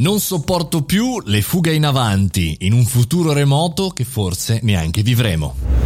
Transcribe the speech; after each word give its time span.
Non 0.00 0.18
sopporto 0.18 0.82
più 0.82 1.20
le 1.26 1.42
fughe 1.42 1.74
in 1.74 1.84
avanti 1.84 2.56
in 2.60 2.72
un 2.72 2.86
futuro 2.86 3.34
remoto 3.34 3.88
che 3.90 4.04
forse 4.04 4.60
neanche 4.62 5.02
vivremo. 5.02 5.79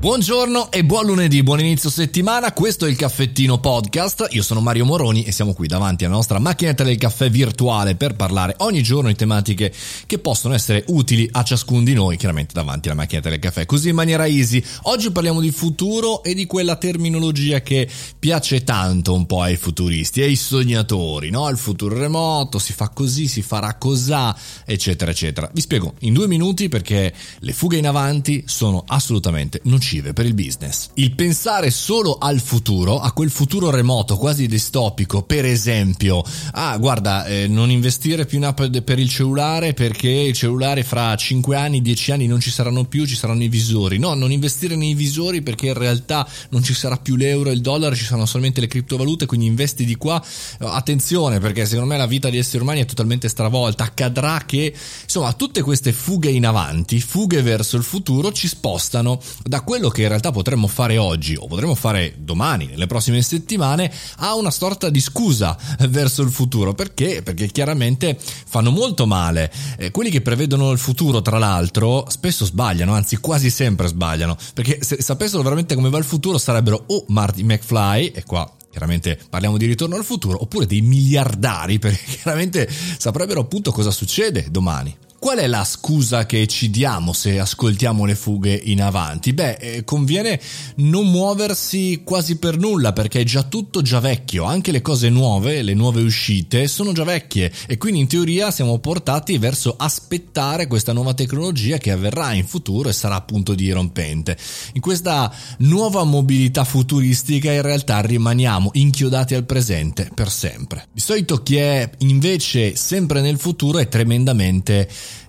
Buongiorno 0.00 0.70
e 0.70 0.84
buon 0.84 1.06
lunedì, 1.06 1.42
buon 1.42 1.58
inizio 1.58 1.90
settimana, 1.90 2.52
questo 2.52 2.86
è 2.86 2.88
il 2.88 2.94
caffettino 2.94 3.58
podcast, 3.58 4.28
io 4.30 4.44
sono 4.44 4.60
Mario 4.60 4.84
Moroni 4.84 5.24
e 5.24 5.32
siamo 5.32 5.54
qui 5.54 5.66
davanti 5.66 6.04
alla 6.04 6.14
nostra 6.14 6.38
macchinetta 6.38 6.84
del 6.84 6.96
caffè 6.96 7.28
virtuale 7.28 7.96
per 7.96 8.14
parlare 8.14 8.54
ogni 8.58 8.80
giorno 8.80 9.08
di 9.08 9.16
tematiche 9.16 9.72
che 10.06 10.18
possono 10.20 10.54
essere 10.54 10.84
utili 10.86 11.28
a 11.32 11.42
ciascuno 11.42 11.82
di 11.82 11.94
noi, 11.94 12.16
chiaramente 12.16 12.54
davanti 12.54 12.86
alla 12.86 12.96
macchinetta 12.96 13.28
del 13.28 13.40
caffè, 13.40 13.66
così 13.66 13.88
in 13.88 13.96
maniera 13.96 14.24
easy. 14.28 14.62
Oggi 14.82 15.10
parliamo 15.10 15.40
di 15.40 15.50
futuro 15.50 16.22
e 16.22 16.32
di 16.32 16.46
quella 16.46 16.76
terminologia 16.76 17.60
che 17.60 17.90
piace 18.20 18.62
tanto 18.62 19.14
un 19.14 19.26
po' 19.26 19.42
ai 19.42 19.56
futuristi, 19.56 20.22
ai 20.22 20.36
sognatori, 20.36 21.30
no? 21.30 21.48
Il 21.48 21.58
futuro 21.58 21.98
remoto, 21.98 22.60
si 22.60 22.72
fa 22.72 22.90
così, 22.90 23.26
si 23.26 23.42
farà 23.42 23.74
cosà, 23.74 24.32
eccetera, 24.64 25.10
eccetera. 25.10 25.50
Vi 25.52 25.60
spiego 25.60 25.94
in 26.02 26.12
due 26.12 26.28
minuti 26.28 26.68
perché 26.68 27.12
le 27.40 27.52
fughe 27.52 27.78
in 27.78 27.88
avanti 27.88 28.44
sono 28.46 28.84
assolutamente 28.86 29.60
non 29.64 29.86
nocive 29.88 30.12
per 30.12 30.26
il 30.26 30.34
business. 30.34 30.90
Il 30.94 31.14
pensare 31.14 31.70
solo 31.70 32.18
al 32.18 32.40
futuro, 32.40 32.98
a 32.98 33.12
quel 33.12 33.30
futuro 33.30 33.70
remoto, 33.70 34.16
quasi 34.16 34.46
distopico, 34.46 35.22
per 35.22 35.46
esempio, 35.46 36.22
ah 36.52 36.76
guarda, 36.76 37.24
eh, 37.24 37.46
non 37.48 37.70
investire 37.70 38.26
più 38.26 38.38
in 38.38 38.44
app 38.44 38.60
per 38.84 38.98
il 38.98 39.08
cellulare 39.08 39.72
perché 39.72 40.10
il 40.10 40.34
cellulare 40.34 40.84
fra 40.84 41.16
5 41.16 41.56
anni, 41.56 41.80
10 41.80 42.12
anni 42.12 42.26
non 42.26 42.40
ci 42.40 42.50
saranno 42.50 42.84
più, 42.84 43.06
ci 43.06 43.16
saranno 43.16 43.42
i 43.42 43.48
visori. 43.48 43.98
No, 43.98 44.12
non 44.14 44.30
investire 44.30 44.76
nei 44.76 44.94
visori 44.94 45.40
perché 45.40 45.68
in 45.68 45.74
realtà 45.74 46.28
non 46.50 46.62
ci 46.62 46.74
sarà 46.74 46.98
più 46.98 47.16
l'euro 47.16 47.48
e 47.48 47.54
il 47.54 47.60
dollaro, 47.60 47.94
ci 47.94 48.04
saranno 48.04 48.26
solamente 48.26 48.60
le 48.60 48.66
criptovalute, 48.66 49.26
quindi 49.26 49.46
investi 49.46 49.84
di 49.84 49.96
qua. 49.96 50.22
Attenzione 50.58 51.40
perché 51.40 51.64
secondo 51.64 51.90
me 51.90 51.96
la 51.96 52.06
vita 52.06 52.28
di 52.28 52.36
esseri 52.36 52.62
umani 52.62 52.80
è 52.80 52.84
totalmente 52.84 53.28
stravolta. 53.28 53.84
Accadrà 53.84 54.42
che, 54.44 54.74
insomma, 55.02 55.32
tutte 55.32 55.62
queste 55.62 55.92
fughe 55.92 56.30
in 56.30 56.44
avanti, 56.44 57.00
fughe 57.00 57.40
verso 57.40 57.76
il 57.76 57.82
futuro, 57.82 58.32
ci 58.32 58.48
spostano 58.48 59.20
da 59.44 59.62
quel 59.62 59.77
quello 59.78 59.90
che 59.92 60.02
in 60.02 60.08
realtà 60.08 60.32
potremmo 60.32 60.66
fare 60.66 60.98
oggi 60.98 61.36
o 61.36 61.46
potremmo 61.46 61.76
fare 61.76 62.14
domani, 62.18 62.66
nelle 62.66 62.88
prossime 62.88 63.22
settimane, 63.22 63.92
ha 64.16 64.34
una 64.34 64.50
sorta 64.50 64.90
di 64.90 65.00
scusa 65.00 65.56
verso 65.88 66.22
il 66.22 66.30
futuro. 66.30 66.74
Perché? 66.74 67.22
Perché 67.22 67.46
chiaramente 67.46 68.18
fanno 68.18 68.72
molto 68.72 69.06
male. 69.06 69.52
Eh, 69.76 69.92
quelli 69.92 70.10
che 70.10 70.20
prevedono 70.20 70.72
il 70.72 70.78
futuro, 70.78 71.22
tra 71.22 71.38
l'altro, 71.38 72.06
spesso 72.08 72.44
sbagliano, 72.44 72.92
anzi 72.92 73.18
quasi 73.18 73.50
sempre 73.50 73.86
sbagliano. 73.86 74.36
Perché 74.52 74.82
se 74.82 75.00
sapessero 75.00 75.42
veramente 75.42 75.76
come 75.76 75.90
va 75.90 75.98
il 75.98 76.04
futuro 76.04 76.38
sarebbero 76.38 76.82
o 76.88 77.04
Marty 77.08 77.44
McFly, 77.44 78.06
e 78.08 78.24
qua 78.24 78.50
chiaramente 78.68 79.16
parliamo 79.30 79.56
di 79.58 79.66
ritorno 79.66 79.94
al 79.94 80.04
futuro, 80.04 80.42
oppure 80.42 80.66
dei 80.66 80.80
miliardari, 80.80 81.78
perché 81.80 82.02
chiaramente 82.04 82.68
saprebbero 82.68 83.40
appunto 83.40 83.70
cosa 83.70 83.92
succede 83.92 84.48
domani. 84.50 85.06
Qual 85.20 85.38
è 85.38 85.48
la 85.48 85.64
scusa 85.64 86.26
che 86.26 86.46
ci 86.46 86.70
diamo 86.70 87.12
se 87.12 87.40
ascoltiamo 87.40 88.04
le 88.04 88.14
fughe 88.14 88.54
in 88.54 88.80
avanti? 88.80 89.32
Beh, 89.32 89.54
eh, 89.54 89.84
conviene 89.84 90.40
non 90.76 91.10
muoversi 91.10 92.02
quasi 92.04 92.36
per 92.36 92.56
nulla 92.56 92.92
perché 92.92 93.22
è 93.22 93.24
già 93.24 93.42
tutto 93.42 93.82
già 93.82 93.98
vecchio, 93.98 94.44
anche 94.44 94.70
le 94.70 94.80
cose 94.80 95.08
nuove, 95.08 95.62
le 95.62 95.74
nuove 95.74 96.02
uscite 96.02 96.68
sono 96.68 96.92
già 96.92 97.02
vecchie 97.02 97.52
e 97.66 97.78
quindi 97.78 97.98
in 97.98 98.06
teoria 98.06 98.52
siamo 98.52 98.78
portati 98.78 99.38
verso 99.38 99.74
aspettare 99.76 100.68
questa 100.68 100.92
nuova 100.92 101.14
tecnologia 101.14 101.78
che 101.78 101.90
avverrà 101.90 102.32
in 102.32 102.46
futuro 102.46 102.88
e 102.88 102.92
sarà 102.92 103.16
appunto 103.16 103.56
dirompente. 103.56 104.38
In 104.74 104.80
questa 104.80 105.34
nuova 105.58 106.04
mobilità 106.04 106.62
futuristica 106.62 107.50
in 107.50 107.62
realtà 107.62 107.98
rimaniamo 108.00 108.70
inchiodati 108.74 109.34
al 109.34 109.44
presente 109.44 110.12
per 110.14 110.30
sempre. 110.30 110.86
Di 110.92 111.00
solito 111.00 111.42
chi 111.42 111.56
è 111.56 111.90
invece 111.98 112.76
sempre 112.76 113.20
nel 113.20 113.36
futuro 113.38 113.78
è 113.78 113.88
tremendamente 113.88 114.88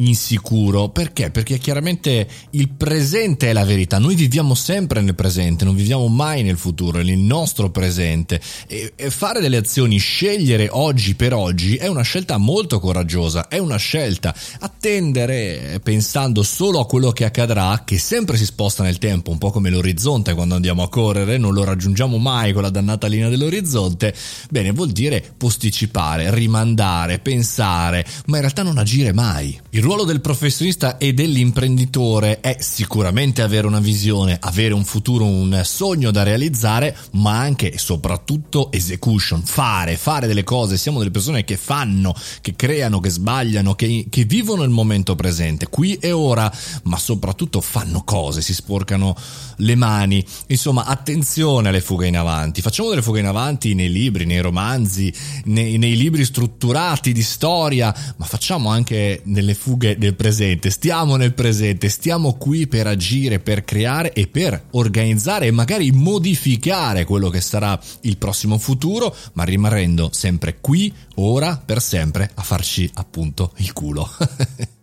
insicuro. 0.00 0.88
Perché? 0.88 1.30
Perché 1.30 1.58
chiaramente 1.58 2.26
il 2.50 2.68
presente 2.70 3.50
è 3.50 3.52
la 3.52 3.64
verità. 3.64 3.98
Noi 3.98 4.14
viviamo 4.14 4.54
sempre 4.54 5.00
nel 5.00 5.14
presente, 5.14 5.64
non 5.64 5.74
viviamo 5.74 6.08
mai 6.08 6.42
nel 6.42 6.56
futuro, 6.56 6.98
è 6.98 7.02
il 7.02 7.18
nostro 7.18 7.70
presente. 7.70 8.40
E, 8.66 8.92
e 8.96 9.10
fare 9.10 9.40
delle 9.40 9.56
azioni, 9.56 9.98
scegliere 9.98 10.68
oggi 10.70 11.14
per 11.14 11.34
oggi, 11.34 11.76
è 11.76 11.86
una 11.86 12.02
scelta 12.02 12.36
molto 12.36 12.80
coraggiosa, 12.80 13.48
è 13.48 13.58
una 13.58 13.76
scelta. 13.76 14.34
Attendere 14.60 15.80
pensando 15.82 16.42
solo 16.42 16.80
a 16.80 16.86
quello 16.86 17.10
che 17.10 17.24
accadrà, 17.24 17.82
che 17.84 17.98
sempre 17.98 18.36
si 18.36 18.44
sposta 18.44 18.82
nel 18.82 18.98
tempo, 18.98 19.30
un 19.30 19.38
po' 19.38 19.50
come 19.50 19.70
l'orizzonte 19.70 20.34
quando 20.34 20.54
andiamo 20.54 20.82
a 20.82 20.88
correre, 20.88 21.38
non 21.38 21.52
lo 21.52 21.64
raggiungiamo 21.64 22.18
mai 22.18 22.52
con 22.52 22.62
la 22.62 22.70
dannata 22.70 23.06
linea 23.06 23.28
dell'orizzonte, 23.28 24.14
bene, 24.50 24.72
vuol 24.72 24.90
dire 24.90 25.22
posticipare, 25.36 26.34
rimandare, 26.34 27.18
pensare, 27.18 28.04
ma 28.26 28.36
in 28.36 28.42
realtà 28.42 28.62
non 28.62 28.78
agire 28.78 29.12
mai. 29.12 29.58
Il 29.70 29.82
ruolo 29.90 30.04
del 30.04 30.20
professionista 30.20 30.98
e 30.98 31.12
dell'imprenditore 31.12 32.38
è 32.38 32.58
sicuramente 32.60 33.42
avere 33.42 33.66
una 33.66 33.80
visione, 33.80 34.36
avere 34.40 34.72
un 34.72 34.84
futuro, 34.84 35.24
un 35.24 35.62
sogno 35.64 36.12
da 36.12 36.22
realizzare, 36.22 36.96
ma 37.14 37.40
anche 37.40 37.72
e 37.72 37.78
soprattutto 37.78 38.70
execution, 38.70 39.42
fare, 39.42 39.96
fare 39.96 40.28
delle 40.28 40.44
cose. 40.44 40.76
Siamo 40.76 40.98
delle 40.98 41.10
persone 41.10 41.42
che 41.42 41.56
fanno, 41.56 42.14
che 42.40 42.54
creano, 42.54 43.00
che 43.00 43.10
sbagliano, 43.10 43.74
che, 43.74 44.06
che 44.08 44.24
vivono 44.26 44.62
il 44.62 44.70
momento 44.70 45.16
presente, 45.16 45.66
qui 45.66 45.94
e 45.94 46.12
ora, 46.12 46.48
ma 46.84 46.96
soprattutto 46.96 47.60
fanno 47.60 48.04
cose, 48.04 48.42
si 48.42 48.54
sporcano 48.54 49.16
le 49.56 49.74
mani. 49.74 50.24
Insomma, 50.46 50.84
attenzione 50.84 51.68
alle 51.68 51.80
fughe 51.80 52.06
in 52.06 52.16
avanti. 52.16 52.60
Facciamo 52.60 52.90
delle 52.90 53.02
fughe 53.02 53.18
in 53.18 53.26
avanti 53.26 53.74
nei 53.74 53.90
libri, 53.90 54.24
nei 54.24 54.40
romanzi, 54.40 55.12
nei, 55.46 55.78
nei 55.78 55.96
libri 55.96 56.24
strutturati 56.24 57.12
di 57.12 57.22
storia, 57.24 57.92
ma 58.18 58.24
facciamo 58.24 58.70
anche 58.70 59.22
nelle 59.24 59.54
fughe 59.54 59.78
fughe 59.80 59.96
del 59.96 60.14
presente, 60.14 60.68
stiamo 60.68 61.16
nel 61.16 61.32
presente, 61.32 61.88
stiamo 61.88 62.34
qui 62.34 62.66
per 62.66 62.86
agire, 62.86 63.40
per 63.40 63.64
creare 63.64 64.12
e 64.12 64.26
per 64.26 64.66
organizzare 64.72 65.46
e 65.46 65.50
magari 65.50 65.90
modificare 65.90 67.04
quello 67.04 67.30
che 67.30 67.40
sarà 67.40 67.80
il 68.02 68.18
prossimo 68.18 68.58
futuro, 68.58 69.14
ma 69.32 69.44
rimanendo 69.44 70.10
sempre 70.12 70.58
qui, 70.60 70.92
ora, 71.16 71.60
per 71.64 71.80
sempre, 71.80 72.30
a 72.34 72.42
farci 72.42 72.90
appunto 72.94 73.52
il 73.56 73.72
culo. 73.72 74.08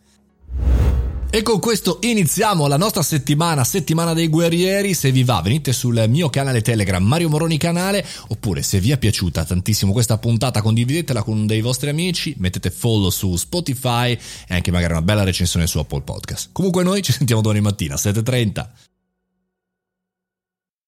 E 1.38 1.44
con 1.44 1.59
questo 1.59 2.00
iniziamo 2.02 2.66
la 2.66 2.78
nostra 2.78 3.03
settimana, 3.03 3.64
settimana 3.64 4.14
dei 4.14 4.28
guerrieri. 4.28 4.96
Se 4.96 5.12
vi 5.12 5.24
va, 5.24 5.40
venite 5.40 5.72
sul 5.72 6.03
mio 6.09 6.31
canale 6.31 6.64
Telegram, 6.64 7.03
Mario 7.03 7.30
Moroni 7.30 7.59
Canale, 7.59 8.03
oppure 8.30 8.64
se 8.64 8.80
vi 8.80 8.90
è 8.90 8.98
piaciuta 8.98 9.46
tantissimo 9.46 9.92
questa 9.92 10.18
puntata, 10.18 10.64
condividetela 10.64 11.22
con 11.22 11.46
dei 11.46 11.62
vostri 11.62 11.90
amici, 11.90 12.34
mettete 12.40 12.72
follow 12.72 13.12
su 13.12 13.36
Spotify 13.36 14.18
e 14.48 14.56
anche 14.56 14.72
magari 14.72 14.94
una 14.94 15.03
bella 15.03 15.24
recensione 15.24 15.68
su 15.68 15.78
Apple 15.78 16.02
Podcast. 16.02 16.50
Comunque 16.53 16.81
noi 16.81 17.03
ci 17.03 17.12
sentiamo 17.12 17.44
domani 17.44 17.62
mattina, 17.62 17.94
7.30. 17.94 18.97